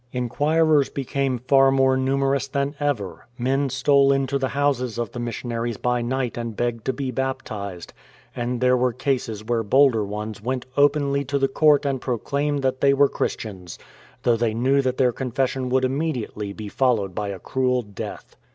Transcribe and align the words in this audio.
Inquirers 0.13 0.89
became 0.89 1.37
far 1.37 1.69
more 1.69 1.95
numerous 1.95 2.47
than 2.47 2.73
ever; 2.79 3.27
men 3.37 3.69
stole 3.69 4.11
into 4.11 4.39
the 4.39 4.47
houses 4.47 4.97
of 4.97 5.11
the 5.11 5.19
missionaries 5.19 5.77
by 5.77 6.01
night 6.01 6.39
and 6.39 6.55
begged 6.57 6.85
to 6.85 6.91
be 6.93 7.11
baptized; 7.11 7.93
and 8.35 8.61
there 8.61 8.75
were 8.75 8.93
cases 8.93 9.43
where 9.43 9.61
bolder 9.61 10.03
ones 10.03 10.41
went 10.41 10.65
openly 10.75 11.23
to 11.25 11.37
the 11.37 11.47
court 11.47 11.85
and 11.85 12.01
proclaimed 12.01 12.63
that 12.63 12.81
they 12.81 12.95
were 12.95 13.09
Christians, 13.09 13.77
though 14.23 14.37
they 14.37 14.55
knew 14.55 14.81
that 14.81 14.97
their 14.97 15.11
confession 15.11 15.69
would 15.69 15.85
immediately 15.85 16.51
be 16.51 16.67
followed 16.67 17.13
by 17.13 17.27
a 17.27 17.37
cruel 17.37 17.83
death. 17.83 18.35